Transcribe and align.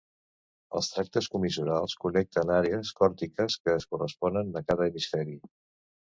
Els 0.77 0.87
tractes 0.93 1.25
comissurals 1.33 1.91
connecten 2.05 2.53
àrees 2.55 2.93
corticals 3.01 3.57
que 3.65 3.75
es 3.81 3.85
corresponen 3.91 4.49
a 4.63 4.63
cada 4.71 4.89
hemisferi. 4.93 5.37